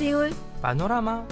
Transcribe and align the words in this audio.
سيول 0.00 0.30
بانوراما 0.62 1.26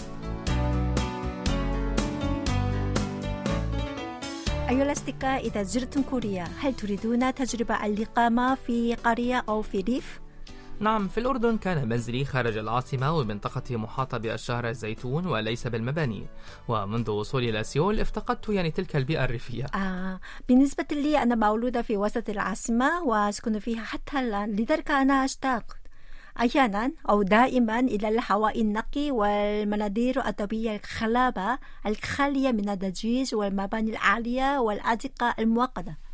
أيها 4.68 4.82
الأصدقاء 4.82 5.46
إذا 5.46 5.62
زرتم 5.62 6.02
كوريا 6.02 6.44
هل 6.60 6.74
تريدون 6.74 7.34
تجربة 7.34 7.86
الإقامة 7.86 8.54
في 8.54 8.94
قرية 8.94 9.44
أو 9.48 9.62
في 9.62 9.80
ريف؟ 9.80 10.20
نعم 10.80 11.08
في 11.08 11.20
الأردن 11.20 11.58
كان 11.58 11.88
منزلي 11.88 12.24
خارج 12.24 12.56
العاصمة 12.56 13.16
ومنطقة 13.16 13.76
محاطة 13.76 14.18
بأشجار 14.18 14.68
الزيتون 14.68 15.26
وليس 15.26 15.66
بالمباني. 15.66 16.26
ومنذ 16.68 17.10
وصولي 17.10 17.50
إلى 17.50 17.64
سيول 17.64 18.00
افتقدت 18.00 18.48
يعني 18.48 18.70
تلك 18.70 18.96
البيئة 18.96 19.24
الريفية. 19.24 19.64
آه 19.64 20.20
بالنسبة 20.48 20.86
لي 20.92 21.22
أنا 21.22 21.34
مولودة 21.34 21.82
في 21.82 21.96
وسط 21.96 22.28
العاصمة 22.28 23.02
وأسكن 23.02 23.58
فيها 23.58 23.84
حتى 23.84 24.20
الآن. 24.20 24.56
لذلك 24.56 24.90
أنا 24.90 25.24
أشتاق 25.24 25.76
أحيانا 26.40 26.92
أو 27.10 27.22
دائما 27.22 27.80
إلى 27.80 28.08
الهواء 28.08 28.60
النقي 28.60 29.10
والمناظر 29.10 30.26
الطبيعية 30.26 30.76
الخلابة 30.76 31.58
الخالية 31.86 32.52
من 32.52 32.68
الضجيج 32.68 33.34
والمباني 33.34 33.90
العالية 33.90 34.58
والأزقة 34.58 35.34
المؤقتة. 35.38 36.08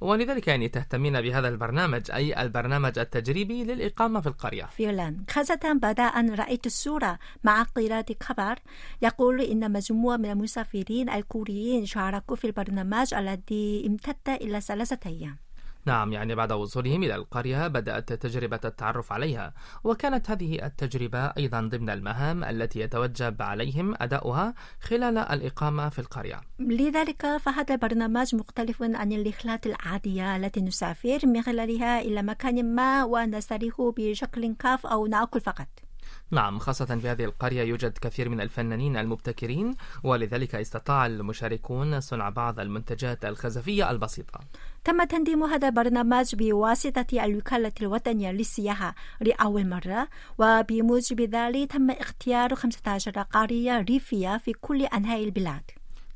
ولذلك 0.00 0.48
يعني 0.48 0.68
تهتمين 0.68 1.20
بهذا 1.20 1.48
البرنامج 1.48 2.10
أي 2.10 2.42
البرنامج 2.42 2.98
التجريبي 2.98 3.64
للإقامة 3.64 4.20
في 4.20 4.26
القرية. 4.26 4.64
فعلا. 4.64 5.16
خاصة 5.30 5.78
بعد 5.82 6.00
أن 6.00 6.34
رأيت 6.34 6.66
الصورة 6.66 7.18
مع 7.44 7.62
قراءة 7.62 8.14
خبر 8.22 8.58
يقول 9.02 9.40
إن 9.40 9.72
مجموعة 9.72 10.16
من 10.16 10.30
المسافرين 10.30 11.10
الكوريين 11.10 11.86
شاركوا 11.86 12.36
في 12.36 12.46
البرنامج 12.46 13.14
الذي 13.14 13.84
امتد 13.86 14.28
إلى 14.28 14.60
ثلاثة 14.60 14.98
أيام. 15.06 15.47
نعم 15.88 16.12
يعني 16.12 16.34
بعد 16.34 16.52
وصولهم 16.52 17.02
إلى 17.02 17.14
القرية 17.14 17.68
بدأت 17.68 18.12
تجربة 18.12 18.60
التعرف 18.64 19.12
عليها 19.12 19.54
وكانت 19.84 20.30
هذه 20.30 20.66
التجربة 20.66 21.18
أيضا 21.18 21.60
ضمن 21.60 21.90
المهام 21.90 22.44
التي 22.44 22.80
يتوجب 22.80 23.42
عليهم 23.42 23.94
أداؤها 24.00 24.54
خلال 24.80 25.18
الإقامة 25.18 25.88
في 25.88 25.98
القرية. 25.98 26.40
لذلك 26.58 27.36
فهذا 27.36 27.74
البرنامج 27.74 28.34
مختلف 28.34 28.82
عن 28.82 29.12
الرحلات 29.12 29.66
العادية 29.66 30.36
التي 30.36 30.60
نسافر 30.60 31.18
من 31.24 31.42
خلالها 31.42 32.00
إلى 32.00 32.22
مكان 32.22 32.74
ما 32.74 33.04
ونستريح 33.04 33.74
بشكل 33.96 34.54
كاف 34.54 34.86
أو 34.86 35.06
نأكل 35.06 35.40
فقط. 35.40 35.87
نعم 36.30 36.58
خاصة 36.58 36.84
في 36.98 37.08
هذه 37.08 37.24
القرية 37.24 37.62
يوجد 37.62 37.98
كثير 37.98 38.28
من 38.28 38.40
الفنانين 38.40 38.96
المبتكرين 38.96 39.74
ولذلك 40.04 40.54
استطاع 40.54 41.06
المشاركون 41.06 42.00
صنع 42.00 42.28
بعض 42.28 42.60
المنتجات 42.60 43.24
الخزفية 43.24 43.90
البسيطة. 43.90 44.40
تم 44.84 45.04
تنظيم 45.04 45.42
هذا 45.42 45.68
البرنامج 45.68 46.34
بواسطة 46.34 47.24
الوكالة 47.24 47.72
الوطنية 47.80 48.30
للسياحة 48.30 48.94
لأول 49.20 49.68
مرة 49.68 50.08
وبموجب 50.38 51.20
ذلك 51.20 51.72
تم 51.72 51.90
اختيار 51.90 52.54
15 52.54 53.22
قرية 53.22 53.80
ريفية 53.80 54.38
في 54.38 54.52
كل 54.52 54.82
أنحاء 54.84 55.24
البلاد. 55.24 55.62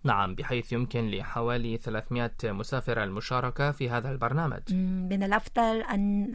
نعم 0.05 0.35
بحيث 0.35 0.73
يمكن 0.73 1.11
لحوالي 1.11 1.77
300 1.77 2.31
مسافر 2.45 3.03
المشاركة 3.03 3.71
في 3.71 3.91
هذا 3.91 4.11
البرنامج. 4.11 4.75
من 5.11 5.23
الأفضل 5.23 5.83
أن 5.83 6.35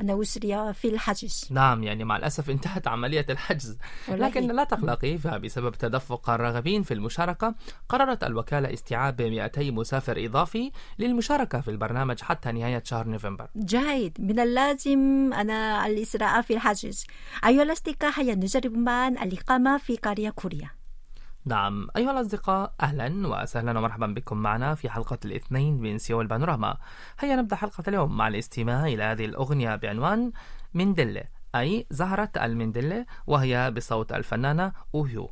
أن 0.00 0.20
أسري 0.20 0.74
في 0.74 0.88
الحجز. 0.88 1.48
نعم 1.50 1.82
يعني 1.82 2.04
مع 2.04 2.16
الأسف 2.16 2.50
انتهت 2.50 2.88
عملية 2.88 3.26
الحجز. 3.30 3.78
لكن 4.08 4.46
لا 4.46 4.64
تقلقي 4.64 5.18
فبسبب 5.18 5.74
تدفق 5.74 6.30
الراغبين 6.30 6.82
في 6.82 6.94
المشاركة 6.94 7.54
قررت 7.88 8.24
الوكالة 8.24 8.72
استيعاب 8.72 9.22
200 9.22 9.70
مسافر 9.70 10.24
إضافي 10.26 10.72
للمشاركة 10.98 11.60
في 11.60 11.70
البرنامج 11.70 12.20
حتى 12.20 12.52
نهاية 12.52 12.82
شهر 12.86 13.06
نوفمبر. 13.08 13.48
جيد 13.56 14.16
من 14.20 14.40
اللازم 14.40 15.32
أنا 15.32 15.86
الإسراء 15.86 16.42
في 16.42 16.54
الحجز. 16.54 17.06
أيها 17.46 17.62
الأصدقاء 17.62 18.12
هيا 18.20 18.34
نجرب 18.34 18.72
معا 18.76 19.08
الإقامة 19.08 19.78
في 19.78 19.96
قرية 19.96 20.30
كوريا 20.30 20.70
نعم. 21.44 21.88
أيها 21.96 22.10
الأصدقاء 22.10 22.74
أهلا 22.80 23.28
وسهلا 23.28 23.78
ومرحبا 23.78 24.06
بكم 24.06 24.36
معنا 24.36 24.74
في 24.74 24.90
حلقة 24.90 25.18
الاثنين 25.24 25.80
من 25.80 25.98
سيول 25.98 26.26
بانوراما. 26.26 26.76
هيا 27.18 27.36
نبدأ 27.36 27.56
حلقة 27.56 27.84
اليوم 27.88 28.16
مع 28.16 28.28
الاستماع 28.28 28.86
إلى 28.86 29.02
هذه 29.02 29.24
الأغنية 29.24 29.76
بعنوان 29.76 30.32
مندلة 30.74 31.24
أي 31.54 31.86
زهرة 31.90 32.30
المندلة 32.36 33.06
وهي 33.26 33.70
بصوت 33.70 34.12
الفنانة 34.12 34.72
أوهيو. 34.94 35.30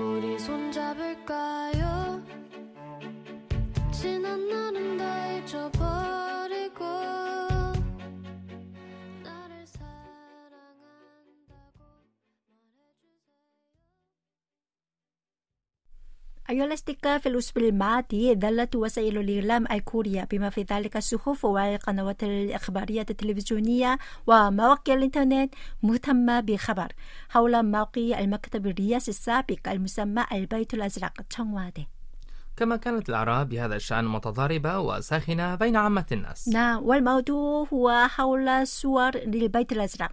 우리 0.00 0.38
손잡을까 0.38 1.59
الأصدقاء 16.64 17.18
في 17.18 17.28
الأسبوع 17.28 17.64
الماضي 17.64 18.34
ظلت 18.34 18.76
وسائل 18.76 19.18
الإعلام 19.18 19.66
الكورية 19.72 20.28
بما 20.30 20.50
في 20.50 20.62
ذلك 20.62 20.96
الصحف 20.96 21.44
والقنوات 21.44 22.22
الإخبارية 22.22 23.06
التلفزيونية 23.10 23.98
ومواقع 24.26 24.94
الإنترنت 24.94 25.54
مهتمة 25.82 26.40
بخبر 26.40 26.92
حول 27.28 27.70
موقع 27.70 28.18
المكتب 28.20 28.66
الرئاسي 28.66 29.10
السابق 29.10 29.68
المسمى 29.68 30.24
البيت 30.32 30.74
الأزرق. 30.74 31.12
تشونغوادي 31.30 31.99
كما 32.60 32.76
كانت 32.76 33.08
الآراء 33.08 33.44
بهذا 33.44 33.76
الشأن 33.76 34.04
متضاربة 34.04 34.78
وساخنة 34.78 35.54
بين 35.54 35.76
عامة 35.76 36.04
الناس. 36.12 36.48
نعم 36.48 36.82
والموضوع 36.82 37.66
هو 37.72 38.06
حول 38.08 38.66
صور 38.66 39.16
للبيت 39.16 39.72
الأزرق 39.72 40.12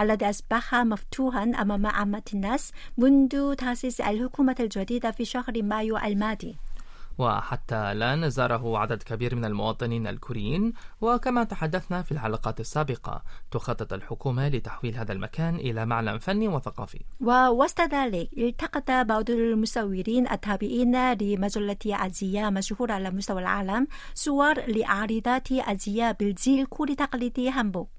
الذي 0.00 0.30
أصبح 0.30 0.74
مفتوحا 0.74 1.42
أمام 1.42 1.86
عامة 1.86 2.22
الناس 2.34 2.72
منذ 2.98 3.54
تأسيس 3.54 4.00
الحكومة 4.00 4.56
الجديدة 4.60 5.10
في 5.10 5.24
شهر 5.24 5.62
مايو 5.62 5.98
الماضي. 5.98 6.56
وحتى 7.18 7.76
الآن 7.76 8.30
زاره 8.30 8.78
عدد 8.78 9.02
كبير 9.02 9.34
من 9.34 9.44
المواطنين 9.44 10.06
الكوريين 10.06 10.72
وكما 11.00 11.44
تحدثنا 11.44 12.02
في 12.02 12.12
الحلقات 12.12 12.60
السابقة 12.60 13.22
تخطط 13.50 13.92
الحكومة 13.92 14.48
لتحويل 14.48 14.96
هذا 14.96 15.12
المكان 15.12 15.54
إلى 15.54 15.86
معلم 15.86 16.18
فني 16.18 16.48
وثقافي. 16.48 17.00
ووسط 17.20 17.80
ذلك 17.80 18.28
التقط 18.38 18.90
بعض 18.90 19.30
المصورين 19.30 20.30
التابعين 20.30 21.12
لمجلة 21.12 21.76
أزياء 21.86 22.50
مشهورة 22.50 22.92
على 22.92 23.10
مستوى 23.10 23.40
العالم 23.40 23.86
صور 24.14 24.54
لعارضات 24.68 25.52
أزياء 25.52 26.12
بالجيل 26.12 26.60
الكوري 26.60 26.92
التقليدي 26.92 27.50
هامبوك 27.50 27.97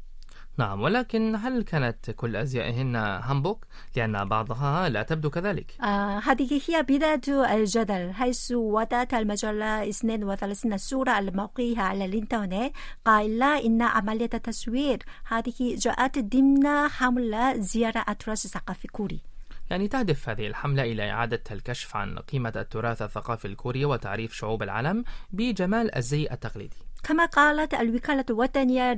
نعم 0.59 0.81
ولكن 0.81 1.35
هل 1.35 1.63
كانت 1.63 2.11
كل 2.11 2.35
أزيائهن 2.35 2.95
هامبوك؟ 2.95 3.65
لأن 3.95 4.25
بعضها 4.25 4.89
لا 4.89 5.03
تبدو 5.03 5.29
كذلك. 5.29 5.81
آه 5.81 6.19
هذه 6.19 6.61
هي 6.67 6.83
بداية 6.83 7.55
الجدل 7.55 8.13
حيث 8.13 8.51
وضعت 8.51 9.13
المجلة 9.13 9.89
32 9.89 10.77
صورة 10.77 11.11
على 11.11 11.31
موقعها 11.31 11.81
على 11.81 12.05
الإنترنت 12.05 12.73
قائلة 13.05 13.65
إن 13.65 13.81
عملية 13.81 14.29
التصوير 14.33 14.99
هذه 15.27 15.75
جاءت 15.75 16.19
ضمن 16.19 16.87
حملة 16.87 17.57
زيارة 17.57 18.05
التراث 18.09 18.45
الثقافي 18.45 18.85
الكوري. 18.85 19.21
يعني 19.69 19.87
تهدف 19.87 20.29
هذه 20.29 20.47
الحملة 20.47 20.83
إلى 20.83 21.11
إعادة 21.11 21.43
الكشف 21.51 21.95
عن 21.95 22.19
قيمة 22.19 22.53
التراث 22.55 23.01
الثقافي 23.01 23.45
الكوري 23.45 23.85
وتعريف 23.85 24.33
شعوب 24.33 24.63
العالم 24.63 25.03
بجمال 25.31 25.95
الزي 25.95 26.27
التقليدي. 26.31 26.88
كما 27.03 27.25
قالت 27.25 27.73
الوكالة 27.73 28.25
الوطنية 28.29 28.91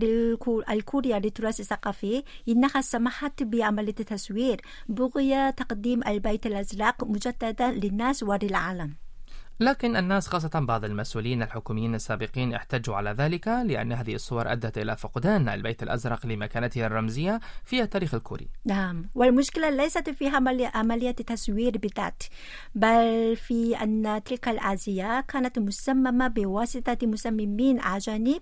الكورية 0.69 1.18
للتراث 1.18 1.59
الثقافي 1.59 2.24
إنها 2.50 2.81
سمحت 2.81 3.44
بعملية 3.44 3.95
التصوير 4.00 4.62
بغية 4.89 5.50
تقديم 5.50 6.07
البيت 6.07 6.45
الأزرق 6.45 7.03
مجددا 7.03 7.71
للناس 7.71 8.24
وللعالم. 8.24 9.00
لكن 9.61 9.95
الناس 9.95 10.27
خاصة 10.27 10.59
بعض 10.59 10.85
المسؤولين 10.85 11.43
الحكوميين 11.43 11.95
السابقين 11.95 12.53
احتجوا 12.53 12.95
على 12.95 13.11
ذلك 13.11 13.47
لأن 13.47 13.91
هذه 13.91 14.15
الصور 14.15 14.51
أدت 14.51 14.77
إلى 14.77 14.97
فقدان 14.97 15.49
البيت 15.49 15.83
الأزرق 15.83 16.25
لمكانته 16.25 16.85
الرمزية 16.85 17.39
في 17.65 17.81
التاريخ 17.81 18.13
الكوري. 18.13 18.47
نعم. 18.65 19.09
والمشكلة 19.15 19.69
ليست 19.69 20.09
في 20.09 20.27
عملية, 20.73 21.15
التصوير 21.19 21.77
بالذات 21.77 22.23
بل 22.75 23.35
في 23.35 23.77
أن 23.83 24.21
تلك 24.25 24.47
الأزياء 24.47 25.21
كانت 25.21 25.59
مصممة 25.59 26.27
بواسطة 26.27 26.97
مصممين 27.03 27.79
أجانب 27.81 28.41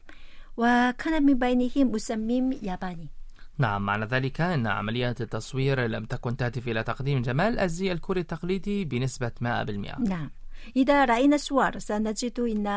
وكان 0.58 1.26
من 1.26 1.34
بينهم 1.34 1.92
مصمم 1.92 2.52
ياباني. 2.64 3.10
نعم 3.58 3.86
معنى 3.86 4.06
ذلك 4.06 4.42
أن 4.42 4.68
عملية 4.68 5.16
التصوير 5.22 5.88
لم 5.88 6.06
تكن 6.06 6.38
تهدف 6.38 6.68
إلى 6.68 6.84
تقديم 6.84 7.22
جمال 7.22 7.60
الزي 7.60 7.92
الكوري 7.92 8.22
التقليدي 8.22 8.86
بنسبة 8.86 9.32
100% 9.42 10.00
نعم. 10.00 10.30
إذا 10.76 11.06
رأينا 11.06 11.36
الصور 11.36 11.80
سنجد 11.80 12.40
إن 12.40 12.68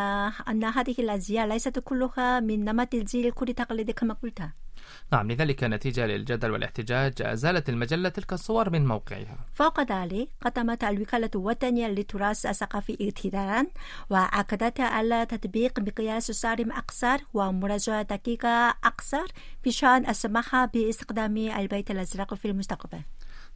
أن 0.48 0.64
هذه 0.64 0.94
الأزياء 0.98 1.46
ليست 1.46 1.78
كلها 1.78 2.40
من 2.40 2.64
نمط 2.64 2.94
الجيل 2.94 3.26
الكوري 3.26 3.50
التقليدي 3.50 3.92
كما 3.92 4.14
قلت 4.14 4.42
نعم 5.12 5.32
لذلك 5.32 5.64
نتيجة 5.64 6.06
للجدل 6.06 6.50
والاحتجاج. 6.50 7.12
أزالت 7.20 7.68
المجلة 7.68 8.08
تلك 8.08 8.32
الصور 8.32 8.70
من 8.70 8.86
موقعها. 8.86 9.38
فوق 9.52 9.80
ذلك 9.80 10.28
قدمت 10.44 10.84
الوكالة 10.84 11.30
الوطنية 11.34 11.86
للتراث 11.86 12.46
الثقافي 12.46 12.98
اعتذارا 13.04 13.66
وأكدت 14.10 14.80
على 14.80 15.26
تطبيق 15.26 15.80
مقياس 15.80 16.30
صارم 16.30 16.72
أكثر 16.72 17.18
ومراجعة 17.34 18.02
دقيقة 18.02 18.74
أكثر 18.84 19.26
بشأن 19.64 20.08
السماح 20.08 20.64
باستخدام 20.64 21.36
البيت 21.36 21.90
الأزرق 21.90 22.34
في 22.34 22.48
المستقبل. 22.48 23.00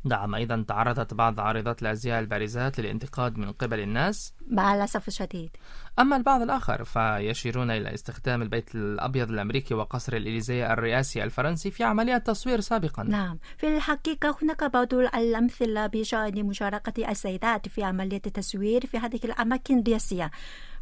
نعم 0.06 0.34
أيضا 0.34 0.64
تعرضت 0.68 1.14
بعض 1.14 1.40
عارضات 1.40 1.82
الأزياء 1.82 2.20
البارزات 2.20 2.80
للانتقاد 2.80 3.38
من 3.38 3.52
قبل 3.52 3.80
الناس. 3.80 4.34
مع 4.50 4.74
الأسف 4.74 5.08
الشديد. 5.08 5.50
أما 5.98 6.16
البعض 6.16 6.42
الآخر 6.42 6.84
فيشيرون 6.84 7.70
إلى 7.70 7.94
استخدام 7.94 8.42
البيت 8.42 8.74
الأبيض 8.74 9.30
الأمريكي 9.30 9.74
وقصر 9.74 10.16
الإليزية 10.16 10.72
الرئاسي 10.72 11.24
الفرنسي 11.24 11.70
في 11.70 11.84
عمليات 11.84 12.26
تصوير 12.26 12.60
سابقا. 12.60 13.02
نعم 13.02 13.38
في 13.58 13.76
الحقيقة 13.76 14.36
هناك 14.42 14.64
بعض 14.64 14.94
الأمثلة 14.94 15.86
بشأن 15.86 16.46
مشاركة 16.46 17.10
السيدات 17.10 17.68
في 17.68 17.84
عملية 17.84 18.22
التصوير 18.26 18.86
في 18.86 18.98
هذه 18.98 19.20
الأماكن 19.24 19.78
الرئاسية. 19.78 20.30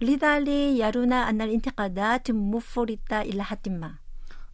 لذلك 0.00 0.48
يرون 0.48 1.12
أن 1.12 1.42
الانتقادات 1.42 2.30
مفرطة 2.30 3.20
إلى 3.20 3.44
حد 3.44 3.68
ما. 3.68 4.03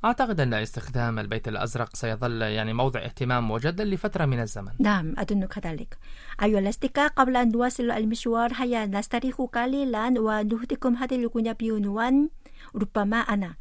أعتقد 0.05 0.39
أن 0.39 0.53
استخدام 0.53 1.19
البيت 1.19 1.47
الأزرق 1.47 1.95
سيظل 1.95 2.41
يعني 2.41 2.73
موضع 2.73 2.99
اهتمام 3.05 3.51
مجدد 3.51 3.81
لفترة 3.81 4.25
من 4.25 4.39
الزمن 4.39 4.71
نعم 4.79 5.13
أظن 5.17 5.45
كذلك 5.45 5.97
أيها 6.43 6.59
الأصدقاء 6.59 7.07
قبل 7.07 7.37
أن 7.37 7.51
نواصل 7.51 7.91
المشوار 7.91 8.51
هيا 8.53 8.85
نستريح 8.85 9.35
قليلا 9.53 10.07
ونهديكم 10.19 10.95
هذه 10.95 11.15
الأغنية 11.15 11.57
بعنوان 11.59 12.29
ربما 12.75 13.17
أنا 13.17 13.55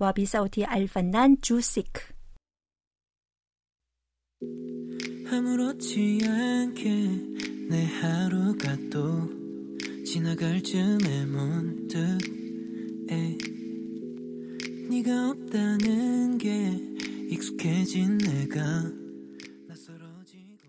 وبصوت 0.00 0.58
الفنان 0.58 1.36
جوسيك 1.44 2.14
아무렇지 5.30 6.18
않게 6.26 6.84
내 7.70 7.86
하루가 7.86 8.76
또 8.90 9.28
지나갈 10.04 10.60
쯤에 10.60 11.26
문득 11.26 12.18
에 13.10 13.53
네가 14.90 15.30
없다는 15.30 16.38
게 16.38 16.72
익숙해진 17.30 18.18
내가 18.18 18.60
낯설어지고 19.68 20.68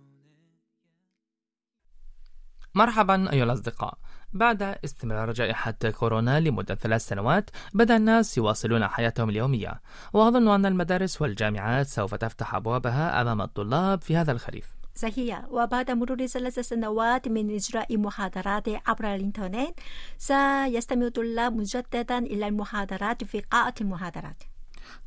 مرحبا 2.74 3.32
أيها 3.34 3.44
الأصدقاء 3.44 3.98
بعد 4.34 4.62
استمرار 4.64 5.32
جائحة 5.32 5.76
كورونا 6.00 6.40
لمدة 6.40 6.76
ثلاث 6.76 7.08
سنوات 7.08 7.50
بدأ 7.74 7.98
الناس 7.98 8.38
يواصلون 8.38 8.88
حياتهم 8.88 9.30
اليومية 9.30 9.82
وأظن 10.14 10.48
أن 10.48 10.66
المدارس 10.66 11.22
والجامعات 11.22 11.88
سوف 11.88 12.16
تفتح 12.16 12.56
أبوابها 12.56 13.22
أمام 13.22 13.42
الطلاب 13.42 14.02
في 14.02 14.18
هذا 14.18 14.32
الخريف 14.32 14.75
صحيح 14.97 15.45
وبعد 15.51 15.91
مرور 15.91 16.27
ثلاث 16.27 16.59
سنوات 16.59 17.29
من 17.29 17.55
إجراء 17.55 17.97
محاضرات 17.97 18.69
عبر 18.87 19.15
الإنترنت 19.15 19.75
سيستمع 20.19 21.07
الطلاب 21.07 21.57
مجددا 21.57 22.19
إلى 22.19 22.49
المحاضرات 22.49 23.25
في 23.25 23.41
قاعة 23.41 23.75
المحاضرات 23.81 24.43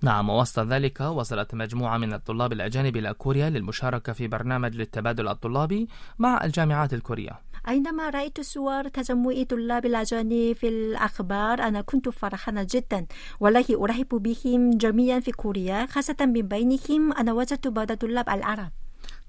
نعم 0.01 0.29
ووسط 0.29 0.59
ذلك 0.59 1.01
وصلت 1.01 1.55
مجموعة 1.55 1.97
من 1.97 2.13
الطلاب 2.13 2.53
الأجانب 2.53 2.97
إلى 2.97 3.13
كوريا 3.13 3.49
للمشاركة 3.49 4.13
في 4.13 4.27
برنامج 4.27 4.75
للتبادل 4.75 5.27
الطلابي 5.27 5.87
مع 6.19 6.43
الجامعات 6.43 6.93
الكورية. 6.93 7.39
عندما 7.65 8.09
رأيت 8.09 8.41
صور 8.41 8.87
تجمع 8.87 9.43
طلاب 9.43 9.85
الأجانب 9.85 10.53
في 10.55 10.67
الأخبار 10.67 11.61
أنا 11.61 11.81
كنت 11.81 12.09
فرحانة 12.09 12.67
جدا 12.71 13.05
والله 13.39 13.65
أرحب 13.83 14.07
بهم 14.09 14.69
جميعا 14.77 15.19
في 15.19 15.31
كوريا 15.31 15.85
خاصة 15.85 16.15
من 16.21 16.33
بينهم 16.41 17.13
أنا 17.13 17.33
وجدت 17.33 17.67
بعض 17.67 17.91
طلاب 17.93 18.29
العرب. 18.29 18.71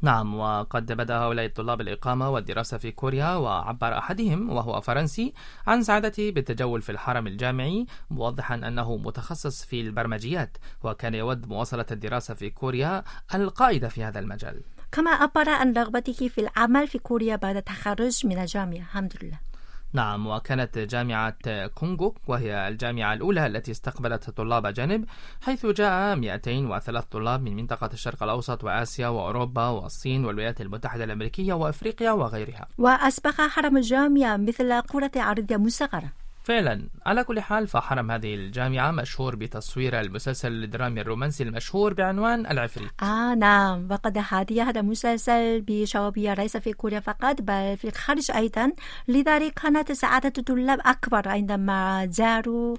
نعم 0.02 0.34
وقد 0.34 0.92
بدأ 0.92 1.16
هؤلاء 1.16 1.46
الطلاب 1.46 1.80
الإقامة 1.80 2.30
والدراسة 2.30 2.78
في 2.78 2.90
كوريا 2.92 3.34
وعبر 3.34 3.98
أحدهم 3.98 4.50
وهو 4.50 4.80
فرنسي 4.80 5.34
عن 5.66 5.82
سعادته 5.82 6.30
بالتجول 6.30 6.82
في 6.82 6.92
الحرم 6.92 7.26
الجامعي 7.26 7.86
موضحا 8.10 8.54
أنه 8.54 8.96
متخصص 8.96 9.64
في 9.64 9.80
البرمجيات 9.80 10.56
وكان 10.82 11.14
يود 11.14 11.48
مواصلة 11.48 11.86
الدراسة 11.90 12.34
في 12.34 12.50
كوريا 12.50 13.04
القائدة 13.34 13.88
في 13.88 14.04
هذا 14.04 14.18
المجال. 14.18 14.60
كما 14.92 15.10
عبر 15.10 15.48
عن 15.48 15.72
رغبته 15.72 16.28
في 16.28 16.40
العمل 16.40 16.88
في 16.88 16.98
كوريا 16.98 17.36
بعد 17.36 17.56
التخرج 17.56 18.26
من 18.26 18.38
الجامعة 18.38 18.76
الحمد 18.76 19.12
لله. 19.22 19.49
نعم 19.92 20.26
وكانت 20.26 20.78
جامعة 20.78 21.66
كونغوك 21.66 22.18
وهي 22.26 22.68
الجامعة 22.68 23.14
الأولى 23.14 23.46
التي 23.46 23.70
استقبلت 23.70 24.30
طلاب 24.30 24.66
أجانب 24.66 25.04
حيث 25.42 25.66
جاء 25.66 26.16
203 26.16 27.06
طلاب 27.10 27.42
من 27.42 27.56
منطقة 27.56 27.90
الشرق 27.92 28.22
الأوسط 28.22 28.64
وآسيا 28.64 29.08
وأوروبا 29.08 29.68
والصين 29.68 30.24
والولايات 30.24 30.60
المتحدة 30.60 31.04
الأمريكية 31.04 31.52
وأفريقيا 31.52 32.10
وغيرها. 32.10 32.68
وأصبح 32.78 33.40
حرم 33.40 33.76
الجامعة 33.76 34.36
مثل 34.36 34.80
كرة 34.80 35.10
عرضية 35.16 35.56
مصغرة 35.56 36.12
فعلا. 36.50 36.88
على 37.06 37.24
كل 37.24 37.40
حال 37.40 37.68
فحرم 37.68 38.10
هذه 38.10 38.34
الجامعة 38.34 38.90
مشهور 38.90 39.36
بتصوير 39.36 40.00
المسلسل 40.00 40.64
الدرامي 40.64 41.00
الرومانسي 41.00 41.42
المشهور 41.42 41.94
بعنوان 41.94 42.46
العفريت. 42.46 42.90
آه 43.02 43.34
نعم. 43.34 43.88
وقد 43.90 44.18
هذه 44.30 44.68
هذا 44.68 44.80
المسلسل 44.80 45.60
بشعبية 45.60 46.34
ليس 46.34 46.56
في 46.56 46.72
كوريا 46.72 47.00
فقط 47.00 47.42
بل 47.42 47.76
في 47.76 47.88
الخارج 47.88 48.30
أيضا. 48.30 48.72
لذلك 49.08 49.54
كانت 49.54 49.92
سعادة 49.92 50.32
الطلاب 50.38 50.78
أكبر 50.84 51.28
عندما 51.28 52.06
زاروا 52.10 52.76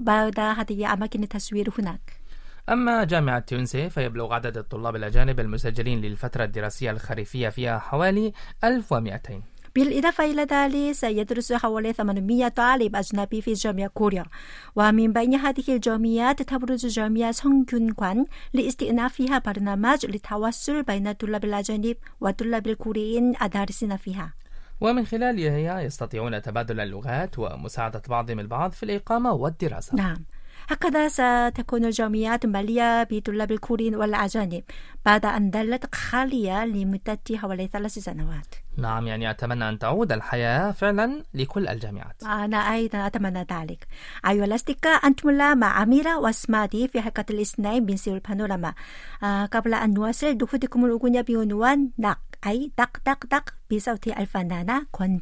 بعض 0.00 0.40
هذه 0.40 0.92
أماكن 0.92 1.22
التصوير 1.22 1.70
هناك. 1.78 2.20
أما 2.68 3.04
جامعة 3.04 3.38
تيونسي 3.38 3.90
فيبلغ 3.90 4.34
عدد 4.34 4.58
الطلاب 4.58 4.96
الأجانب 4.96 5.40
المسجلين 5.40 6.00
للفترة 6.00 6.44
الدراسية 6.44 6.90
الخريفية 6.90 7.48
فيها 7.48 7.78
حوالي 7.78 8.32
1200 8.64 9.42
بالإضافة 9.74 10.24
إلى 10.24 10.42
ذلك 10.42 10.92
سيدرس 10.92 11.52
حوالي 11.52 11.92
800 11.92 12.48
طالب 12.48 12.96
أجنبي 12.96 13.40
في 13.42 13.52
جامعة 13.52 13.86
كوريا 13.86 14.24
ومن 14.76 15.12
بين 15.12 15.34
هذه 15.34 15.64
الجامعات 15.68 16.42
تبرز 16.42 16.86
جامعة 16.86 17.32
سونgyun관 17.32 18.18
لاستئنافها 18.52 19.38
برنامج 19.38 20.06
للتواصل 20.06 20.82
بين 20.82 21.12
طلاب 21.12 21.44
الأجانب 21.44 21.96
وطلاب 22.20 22.66
الكوريين 22.66 23.34
الدارسين 23.42 23.96
فيها 23.96 24.32
ومن 24.80 25.06
خلالها 25.06 25.80
يستطيعون 25.80 26.42
تبادل 26.42 26.80
اللغات 26.80 27.38
ومساعدة 27.38 28.02
بعضهم 28.08 28.40
البعض 28.40 28.72
في 28.72 28.82
الإقامة 28.82 29.32
والدراسة 29.32 29.96
نعم 29.96 30.24
هكذا 30.68 31.08
ستكون 31.08 31.84
الجامعات 31.84 32.46
مالية 32.46 33.02
بطلاب 33.02 33.52
الكوريين 33.52 33.94
والأجانب 33.94 34.62
بعد 35.06 35.26
أن 35.26 35.50
ظلت 35.50 35.94
خالية 35.94 36.64
لمدة 36.64 37.18
حوالي 37.34 37.66
ثلاث 37.66 37.98
سنوات. 37.98 38.54
نعم 38.76 39.06
يعني 39.06 39.30
أتمنى 39.30 39.68
أن 39.68 39.78
تعود 39.78 40.12
الحياة 40.12 40.72
فعلا 40.72 41.24
لكل 41.34 41.68
الجامعات. 41.68 42.22
أنا 42.22 42.56
أيضا 42.56 43.06
أتمنى 43.06 43.46
ذلك. 43.52 43.86
أيها 44.28 44.44
الأصدقاء 44.44 45.06
أنتم 45.06 45.28
الآن 45.28 45.58
مع 45.58 45.82
أميرة 45.82 46.18
واسمادي 46.18 46.88
في 46.88 47.00
حلقة 47.00 47.24
الاثنين 47.30 47.86
من 47.86 47.96
سيول 47.96 48.18
بانوراما. 48.18 48.74
آه 49.22 49.46
قبل 49.46 49.74
أن 49.74 49.94
نواصل 49.94 50.36
نهديكم 50.36 50.84
الأغنية 50.84 51.20
بعنوان 51.20 51.90
نق 51.98 52.18
أي 52.46 52.72
دق 52.78 52.96
دق 53.06 53.26
دق 53.26 53.54
بصوت 53.70 54.08
الفنانة 54.08 54.86
권 54.92 55.18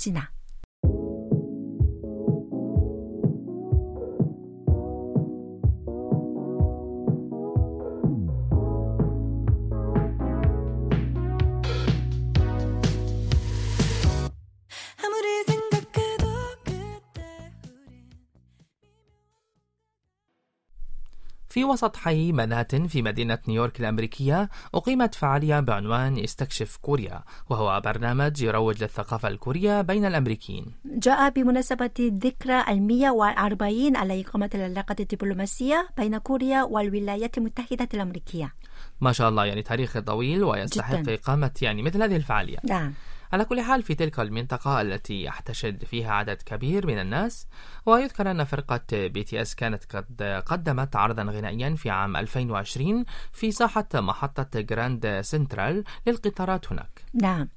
في 21.58 21.64
وسط 21.64 21.96
حي 21.96 22.32
منهاتن 22.32 22.86
في 22.86 23.02
مدينة 23.02 23.38
نيويورك 23.48 23.80
الأمريكية 23.80 24.48
أقيمت 24.74 25.14
فعالية 25.14 25.60
بعنوان 25.60 26.18
استكشف 26.18 26.76
كوريا 26.76 27.22
وهو 27.50 27.80
برنامج 27.84 28.42
يروج 28.42 28.82
للثقافة 28.82 29.28
الكورية 29.28 29.80
بين 29.80 30.04
الأمريكيين. 30.04 30.66
جاء 30.84 31.30
بمناسبة 31.30 31.90
الذكرى 31.98 32.64
المية 32.68 33.10
والأربعين 33.10 33.96
على 33.96 34.20
إقامة 34.20 34.50
العلاقات 34.54 35.00
الدبلوماسية 35.00 35.88
بين 35.96 36.18
كوريا 36.18 36.62
والولايات 36.62 37.38
المتحدة 37.38 37.88
الأمريكية. 37.94 38.54
ما 39.00 39.12
شاء 39.12 39.28
الله 39.28 39.44
يعني 39.44 39.62
تاريخ 39.62 39.98
طويل 39.98 40.44
ويستحق 40.44 40.96
جداً. 40.96 41.14
إقامة 41.14 41.50
يعني 41.62 41.82
مثل 41.82 42.02
هذه 42.02 42.16
الفعالية. 42.16 42.58
نعم. 42.64 42.94
على 43.32 43.44
كل 43.44 43.60
حال 43.60 43.82
في 43.82 43.94
تلك 43.94 44.20
المنطقة 44.20 44.80
التي 44.80 45.22
يحتشد 45.22 45.84
فيها 45.84 46.12
عدد 46.12 46.42
كبير 46.42 46.86
من 46.86 46.98
الناس 46.98 47.46
ويذكر 47.86 48.30
أن 48.30 48.44
فرقة 48.44 48.86
بي 48.92 49.24
تي 49.24 49.42
اس 49.42 49.54
كانت 49.54 49.96
قد 49.96 50.22
قدمت 50.46 50.96
عرضا 50.96 51.22
غنائيا 51.22 51.74
في 51.74 51.90
عام 51.90 52.16
2020 52.16 53.04
في 53.32 53.50
ساحة 53.50 53.88
محطة 53.94 54.60
جراند 54.60 55.20
سنترال 55.20 55.84
للقطارات 56.06 56.72
هناك. 56.72 57.04
نعم. 57.14 57.48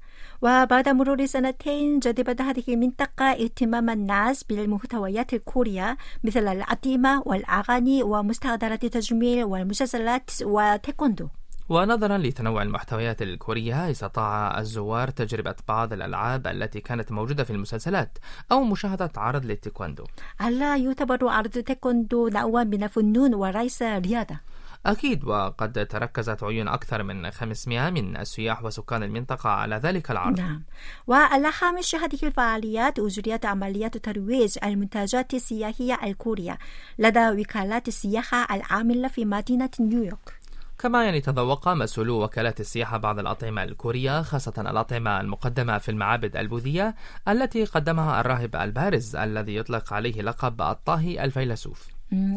وبعد 0.42 0.88
مرور 0.88 1.26
سنتين 1.26 1.98
جذبت 1.98 2.40
هذه 2.40 2.64
المنطقة 2.68 3.24
اهتمام 3.24 3.90
الناس 3.90 4.44
بالمحتويات 4.44 5.34
الكورية 5.34 5.96
مثل 6.24 6.48
الأطعمة 6.48 7.22
والأغاني 7.26 8.02
ومستحضرات 8.02 8.84
التجميل 8.84 9.44
والمسلسلات 9.44 10.30
وتايكوندو. 10.42 11.28
ونظرا 11.72 12.18
لتنوع 12.18 12.62
المحتويات 12.62 13.22
الكورية 13.22 13.90
استطاع 13.90 14.60
الزوار 14.60 15.10
تجربة 15.10 15.54
بعض 15.68 15.92
الألعاب 15.92 16.46
التي 16.46 16.80
كانت 16.80 17.12
موجودة 17.12 17.44
في 17.44 17.50
المسلسلات 17.50 18.18
أو 18.52 18.64
مشاهدة 18.64 19.10
عرض 19.16 19.44
للتايكوندو. 19.44 20.04
ألا 20.42 20.76
يعتبر 20.76 21.28
عرض 21.28 21.50
تايكوندو 21.50 22.28
نوعا 22.28 22.64
من 22.64 22.82
الفنون 22.82 23.34
وليس 23.34 23.82
رياضة. 23.82 24.40
أكيد 24.86 25.24
وقد 25.24 25.86
تركزت 25.86 26.44
عيون 26.44 26.68
أكثر 26.68 27.02
من 27.02 27.30
500 27.30 27.90
من 27.90 28.16
السياح 28.16 28.64
وسكان 28.64 29.02
المنطقة 29.02 29.50
على 29.50 29.76
ذلك 29.76 30.10
العرض. 30.10 30.40
نعم. 30.40 30.62
وعلى 31.06 31.50
هامش 31.62 31.94
هذه 31.94 32.18
الفعاليات 32.22 32.98
أجريت 32.98 33.46
عمليات 33.46 33.96
ترويج 33.96 34.58
المنتجات 34.64 35.34
السياحية 35.34 35.98
الكورية 36.02 36.58
لدى 36.98 37.30
وكالات 37.30 37.88
السياحة 37.88 38.56
العاملة 38.56 39.08
في 39.08 39.24
مدينة 39.24 39.70
نيويورك. 39.80 40.41
كما 40.82 41.04
يعني 41.04 41.20
تذوق 41.20 41.68
مسؤولو 41.68 42.24
وكالات 42.24 42.60
السياحة 42.60 42.96
بعض 42.96 43.18
الأطعمة 43.18 43.62
الكورية 43.62 44.22
خاصة 44.22 44.52
الأطعمة 44.58 45.20
المقدمة 45.20 45.78
في 45.78 45.90
المعابد 45.90 46.36
البوذية 46.36 46.94
التي 47.28 47.64
قدمها 47.64 48.20
الراهب 48.20 48.56
البارز 48.56 49.16
الذي 49.16 49.56
يطلق 49.56 49.92
عليه 49.92 50.22
لقب 50.22 50.62
الطاهي 50.62 51.24
الفيلسوف. 51.24 51.88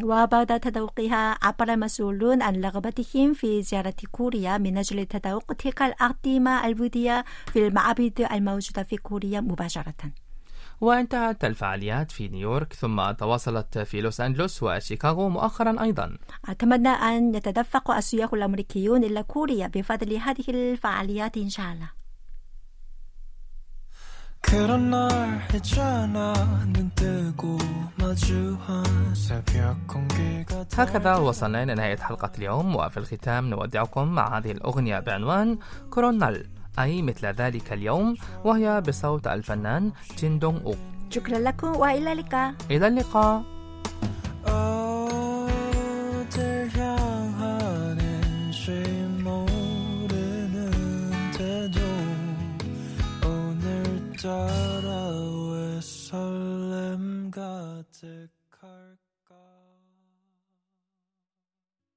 وبعد 0.04 0.60
تذوقها 0.60 1.38
عبر 1.42 1.72
المسؤولون 1.72 2.42
عن 2.42 2.64
رغبتهم 2.64 3.34
في 3.34 3.62
زيارة 3.62 3.94
كوريا 4.10 4.58
من 4.58 4.78
أجل 4.78 5.06
تذوق 5.06 5.52
تلك 5.52 5.82
الأطعمة 5.82 6.66
البوذية 6.66 7.24
في 7.52 7.66
المعابد 7.66 8.26
الموجودة 8.32 8.82
في 8.82 8.96
كوريا 8.96 9.40
مباشرة. 9.40 10.25
وانتهت 10.81 11.45
الفعاليات 11.45 12.11
في 12.11 12.27
نيويورك 12.27 12.73
ثم 12.73 13.11
تواصلت 13.11 13.77
في 13.77 14.01
لوس 14.01 14.21
أنجلوس 14.21 14.63
وشيكاغو 14.63 15.29
مؤخرا 15.29 15.83
أيضا 15.83 16.17
أتمنى 16.45 16.89
أن 16.89 17.35
يتدفق 17.35 17.91
السياح 17.91 18.33
الأمريكيون 18.33 19.03
إلى 19.03 19.23
كوريا 19.23 19.67
بفضل 19.67 20.15
هذه 20.15 20.45
الفعاليات 20.49 21.37
إن 21.37 21.49
شاء 21.49 21.71
الله 21.73 22.01
그런 24.41 24.89
날 24.89 25.47
있잖아 25.53 26.33
눈 26.73 26.89
뜨고 26.95 27.57
마주한 27.95 28.83
새벽 29.13 29.87
공기가 29.87 30.65
هكذا 30.77 31.15
وصلنا 31.15 31.63
إلى 31.63 31.75
نهاية 31.75 31.97
حلقة 31.97 32.31
اليوم 32.37 32.75
وفي 32.75 32.97
الختام 32.97 33.49
نودعكم 33.49 34.07
مع 34.07 34.37
هذه 34.37 34.51
الأغنية 34.51 34.99
بعنوان 34.99 35.57
كورونال 35.89 36.45
أي 36.78 37.02
مثل 37.02 37.26
ذلك 37.26 37.72
اليوم 37.72 38.16
وهي 38.44 38.80
بصوت 38.80 39.26
الفنان 39.26 39.92
تين 40.16 40.38
دونغ 40.38 40.62
أوك. 40.64 40.76
شكرا 41.10 41.38
لكم 41.38 41.76
وإلى 41.76 42.12
اللقاء. 42.12 42.54
إلى 42.70 42.86
اللقاء. 42.88 43.56
따라 54.26 54.90
왜 55.52 55.78
설렘 55.80 57.30